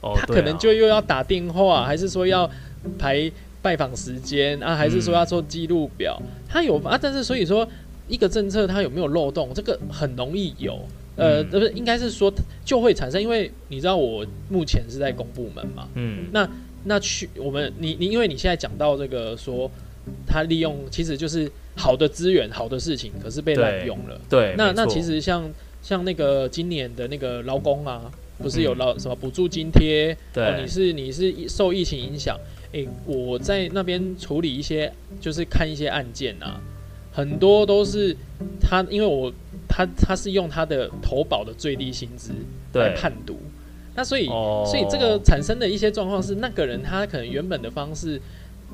[0.00, 2.50] 他可能就又要打电话，还是说要
[2.98, 3.30] 排
[3.62, 6.20] 拜访时间啊，还是说要做记录表？
[6.48, 7.66] 他有啊，但是所以说
[8.08, 10.78] 一个政策它有没有漏洞，这个很容易有，
[11.16, 12.32] 呃，不是应该是说
[12.64, 16.48] 就会产生，因为你知道我目前是在公部门嘛，嗯，那
[16.84, 19.70] 那去我们你你因为你现在讲到这个说。
[20.26, 24.20] 他利用其实就是好的资源、好的事情，可是被滥用了。
[24.28, 25.50] 对，那那其实像
[25.82, 30.16] 像那个今年的那个劳工啊，不是有劳什么补助津贴？
[30.32, 32.38] 对，你是你是受疫情影响，
[32.72, 36.60] 诶，我在那边处理一些，就是看一些案件啊，
[37.12, 38.16] 很多都是
[38.60, 39.32] 他，因为我
[39.68, 42.32] 他他是用他的投保的最低薪资
[42.74, 43.38] 来判读，
[43.94, 48.20] 那所以所以这个产生的一些状况是，那个人他可能原本的方式。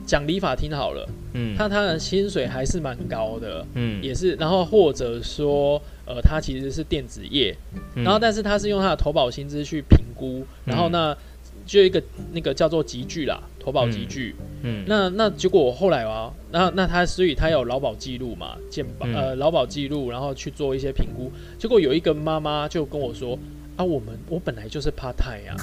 [0.07, 7.57] 讲理法听好了，嗯，他他的薪水还是蛮高的，嗯，也是，然后或者说，呃，他其实是电子业，
[7.95, 11.17] 然后但是他是用他的投保薪资去评估，然后那
[11.65, 23.39] 就一个那个叫做集聚啦，投保集聚，嗯，那那结果后来啊，那那他所以他有劳保记录嘛，健保呃劳保记录，然后去做一些评估，结果有一个妈妈就跟我说
[23.77, 25.55] 啊，我们我本来就是怕太呀。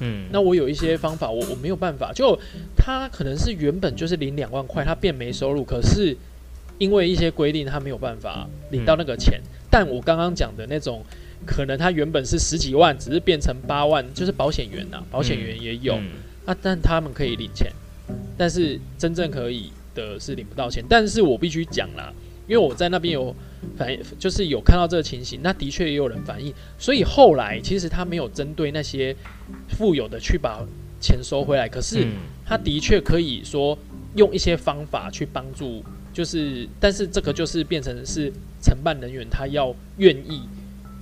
[0.00, 2.12] 嗯，那我有一些方法，我我没有办法。
[2.12, 2.38] 就
[2.76, 6.16] 他可能是原本就是领两万块，他变没收入，可是
[6.78, 9.40] 因为一些规定，他没有办法领到那个钱。
[9.70, 11.02] 但我刚刚讲的那种，
[11.44, 15.94] 可能他原本是十几万，只是变成八万，就是保险员呐，保险员也有
[16.44, 17.70] 啊，但他们可以领钱，
[18.36, 20.84] 但是真正可以的是领不到钱。
[20.88, 22.12] 但是我必须讲啦，
[22.46, 23.34] 因为我在那边有。
[23.76, 29.14] 反映就是有看到这个情形，那的确也有人反映，所以后来其实他没有针对那些
[29.70, 30.64] 富有的去把
[31.00, 32.06] 钱收回来，可是
[32.44, 33.76] 他的确可以说
[34.14, 35.82] 用一些方法去帮助，
[36.12, 38.32] 就是但是这个就是变成是
[38.62, 40.42] 承办人员他要愿意，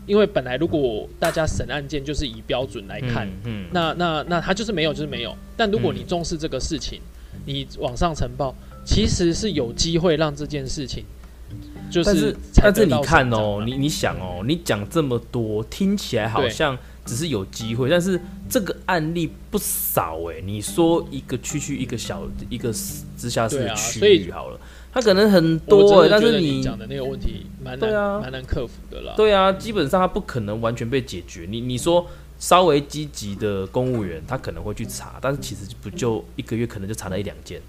[0.07, 6.99] 因为本来如果大家审案件就是以标准来看，嗯，那那那他就是没有就是没有，但如果你重视这个事情，
[7.45, 8.55] 你往上呈报，
[8.86, 11.05] 其实是有机会让这件事情。
[12.05, 20.40] 但是，但是你看哦，你你想哦，你讲这么多，听起来好像只是有机会，但是这个案例不少哎。
[20.44, 22.72] 你说一个区区一个小一个
[23.16, 24.59] 直辖市的区域好了，
[24.92, 26.09] 它可能很多哎。
[26.11, 29.14] 但是你讲的那个问题蛮难蛮难克服的啦。
[29.16, 31.46] 对啊，基本上它不可能完全被解决。
[31.48, 32.05] 你你说
[32.40, 37.62] 稍微积极的公务员，他可能会去查，但是其实不就一个月可能就查了一两件。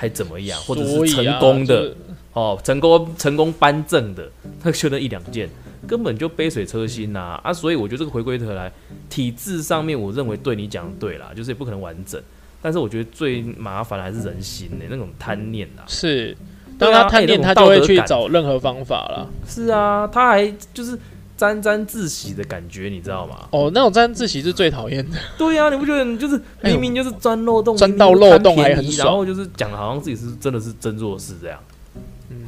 [0.00, 1.94] 还怎么样，或者是成功的
[2.32, 4.26] 哦，成功成功颁证的，
[4.62, 5.46] 那就那一两件，
[5.86, 7.52] 根本就杯水车薪呐啊！
[7.52, 8.72] 所以我觉得这个回归头来，
[9.10, 12.18] 体制上面，我认为对你讲对啦，就是也不可能完整。
[12.62, 15.82] 但是我觉得最麻烦的还是人心呢，那种贪念呐。
[15.86, 16.34] 是，
[16.78, 19.28] 当他贪念，他就会去找任何方法了。
[19.46, 20.98] 是啊，他还就是。
[21.40, 23.48] 沾沾自喜的感觉，你知道吗？
[23.50, 25.16] 哦，那种沾沾自喜是最讨厌的。
[25.38, 31.58] 对呀，你不觉得你就是明明就是钻漏洞，钻到漏洞还很爽，然后就是讲的好像自己是真的是真做事这样。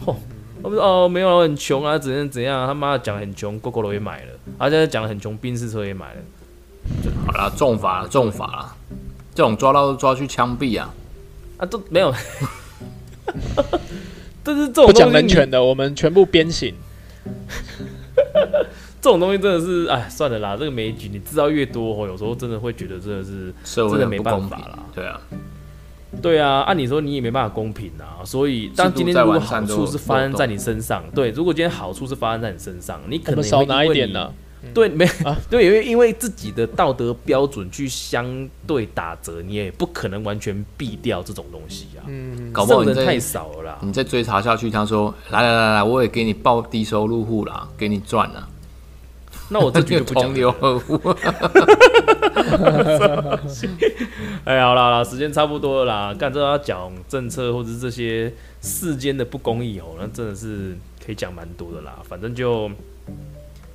[0.05, 0.15] 嚯，
[0.61, 6.21] 我不是哦，没有很穷啊，怎样怎样，他妈讲很穷，狗狗楼也买了，而且讲的很穷，宾士车也买了。
[7.25, 8.77] 好了，重罚了，重罚了，
[9.35, 10.93] 这种抓到抓去枪毙啊！
[11.57, 12.13] 啊，都没有。
[14.45, 16.75] 但是这种不讲人权的，我们全部鞭刑。
[19.01, 24.79] 这种东西真的是，哎，算了啦，这个美举你知道越多哦，有时候真的会觉得真的是真的没办法啦。
[24.95, 25.21] 对啊，
[26.21, 34.33] 对啊，按理说你也没办法公平啊，所以当今天如果好处是发生在你身上，对，如果今天好处是发生在你身上，你可能少拿一点呢。
[34.73, 42.05] 对，没啊， 对，因为因为自己的道德标准去相对打折，你也不可能完全避掉这种东西啊。
[42.07, 43.79] 嗯，搞不好人太少了啦。
[43.83, 48.49] 你再追查下去，他说来来来来，我也给你报低收入户啦，给你赚了。
[49.49, 50.55] 那我这句就不讲了。
[54.45, 56.15] 哎，好了好了，时间差不多了啦。
[56.15, 58.33] 干这要讲政策或者是这些
[58.63, 61.99] 世间的不公义哦，那真的是可以讲蛮多的啦。
[62.05, 62.71] 反正就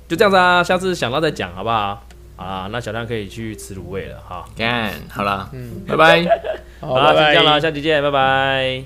[0.08, 2.02] 就这样子啊，下次想到再讲好不好？
[2.36, 4.48] 啊，那小亮可以去吃卤味了哈。
[4.56, 6.24] 干，好了，嗯，拜拜。
[6.80, 8.84] 好了，就这样了，下期见，拜拜。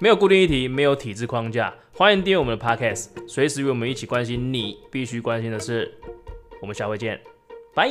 [0.00, 5.92] 没有固定议题，没有体制框架，欢迎订阅我们的 Podcast，随时与我们一起关心你必须关心的事。
[6.60, 7.18] 我们下回见，
[7.74, 7.88] 拜。